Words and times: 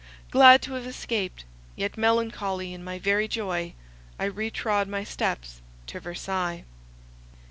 Glad 0.31 0.63
to 0.63 0.73
have 0.73 0.87
escaped, 0.87 1.45
yet 1.75 1.95
melancholy 1.95 2.73
in 2.73 2.83
my 2.83 2.97
very 2.97 3.27
joy, 3.27 3.75
I 4.17 4.25
retrod 4.29 4.87
my 4.87 5.03
steps 5.03 5.61
to 5.85 5.99
Versailles. 5.99 6.63